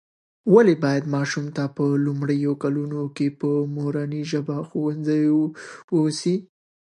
ولې 0.53 0.75
باید 0.83 1.03
ماشوم 1.15 1.45
ته 1.55 1.63
په 1.75 1.85
لومړیو 2.05 2.53
کلونو 2.63 3.01
کې 3.15 3.27
په 3.39 3.49
مورنۍ 3.75 4.21
ژبه 4.31 4.57
ښوونه 4.67 5.15
وسي؟ 6.01 6.35